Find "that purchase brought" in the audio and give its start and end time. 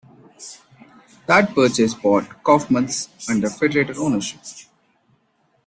1.27-2.41